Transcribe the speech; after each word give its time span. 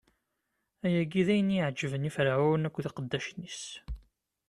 Ayagi 0.85 1.21
d 1.27 1.29
ayen 1.33 1.53
i 1.53 1.55
yeɛeǧben 1.55 2.07
i 2.09 2.11
Ferɛun 2.15 2.67
akked 2.67 2.85
iqeddacen-is. 2.89 3.63